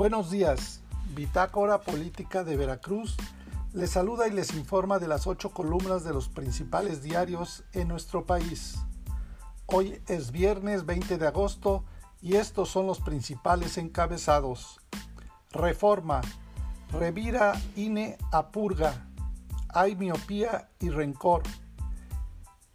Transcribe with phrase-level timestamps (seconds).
[0.00, 0.80] Buenos días,
[1.14, 3.18] Bitácora Política de Veracruz
[3.74, 8.24] les saluda y les informa de las ocho columnas de los principales diarios en nuestro
[8.24, 8.78] país.
[9.66, 11.84] Hoy es viernes 20 de agosto
[12.22, 14.80] y estos son los principales encabezados.
[15.50, 16.22] Reforma.
[16.90, 19.06] Revira INE a purga.
[19.68, 21.42] Hay miopía y rencor.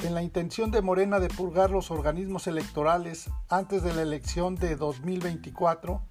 [0.00, 4.76] En la intención de Morena de purgar los organismos electorales antes de la elección de
[4.76, 6.02] 2024,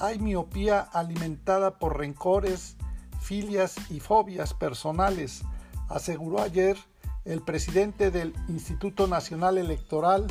[0.00, 2.76] hay miopía alimentada por rencores,
[3.20, 5.42] filias y fobias personales,
[5.88, 6.76] aseguró ayer
[7.24, 10.26] el presidente del Instituto Nacional Electoral,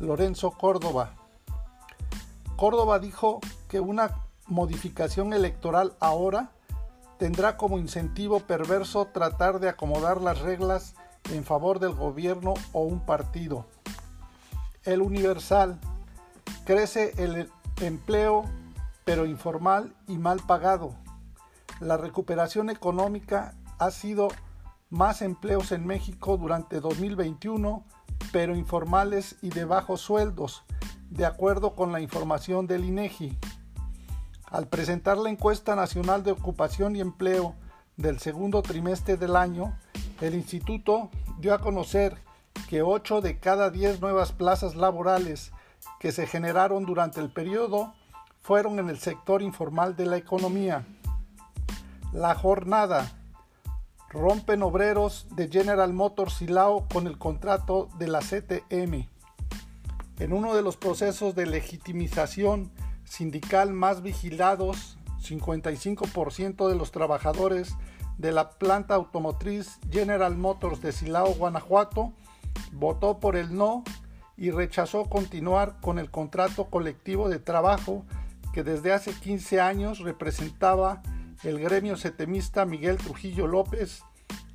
[0.00, 1.14] Lorenzo Córdoba.
[2.56, 6.50] Córdoba dijo que una modificación electoral ahora
[7.18, 10.94] tendrá como incentivo perverso tratar de acomodar las reglas
[11.30, 13.66] en favor del gobierno o un partido.
[14.84, 15.78] El Universal
[16.64, 18.44] crece el empleo
[19.10, 20.94] pero informal y mal pagado.
[21.80, 24.28] La recuperación económica ha sido
[24.88, 27.84] más empleos en México durante 2021,
[28.30, 30.62] pero informales y de bajos sueldos,
[31.08, 33.36] de acuerdo con la información del INEGI.
[34.44, 37.56] Al presentar la encuesta nacional de ocupación y empleo
[37.96, 39.76] del segundo trimestre del año,
[40.20, 42.16] el instituto dio a conocer
[42.68, 45.50] que 8 de cada 10 nuevas plazas laborales
[45.98, 47.92] que se generaron durante el periodo
[48.40, 50.86] fueron en el sector informal de la economía.
[52.12, 53.12] La jornada.
[54.08, 59.08] Rompen obreros de General Motors Silao con el contrato de la CTM.
[60.18, 62.72] En uno de los procesos de legitimización
[63.04, 67.76] sindical más vigilados, 55% de los trabajadores
[68.18, 72.12] de la planta automotriz General Motors de Silao, Guanajuato,
[72.72, 73.84] votó por el no
[74.36, 78.04] y rechazó continuar con el contrato colectivo de trabajo
[78.52, 81.02] que desde hace 15 años representaba
[81.42, 84.02] el gremio setemista Miguel Trujillo López,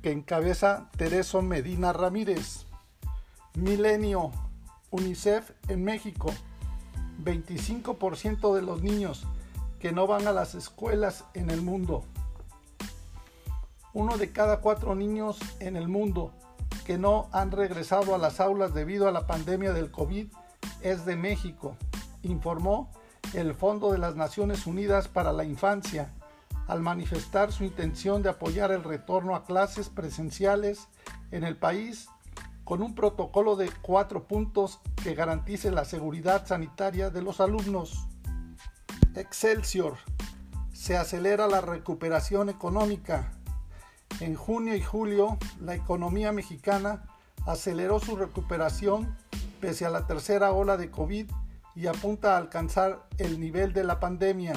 [0.02, 2.66] que encabeza Tereso Medina Ramírez.
[3.54, 4.30] Milenio,
[4.90, 6.32] UNICEF en México.
[7.24, 9.26] 25% de los niños
[9.80, 12.04] que no van a las escuelas en el mundo.
[13.94, 16.32] Uno de cada cuatro niños en el mundo
[16.84, 20.28] que no han regresado a las aulas debido a la pandemia del COVID
[20.82, 21.76] es de México,
[22.22, 22.92] informó
[23.34, 26.12] el Fondo de las Naciones Unidas para la Infancia
[26.66, 30.88] al manifestar su intención de apoyar el retorno a clases presenciales
[31.30, 32.08] en el país
[32.64, 38.08] con un protocolo de cuatro puntos que garantice la seguridad sanitaria de los alumnos.
[39.14, 39.98] Excelsior.
[40.72, 43.32] Se acelera la recuperación económica.
[44.20, 47.04] En junio y julio, la economía mexicana
[47.46, 49.16] aceleró su recuperación
[49.60, 51.30] pese a la tercera ola de COVID
[51.76, 54.54] y apunta a alcanzar el nivel de la pandemia.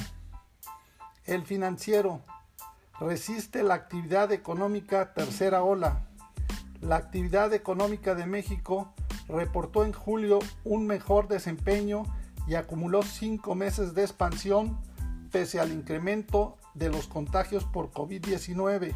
[1.25, 2.22] El financiero
[3.00, 6.08] resiste la actividad económica tercera ola.
[6.81, 8.94] La actividad económica de México
[9.28, 12.03] reportó en julio un mejor desempeño
[12.47, 14.79] y acumuló cinco meses de expansión
[15.29, 18.96] pese al incremento de los contagios por COVID-19.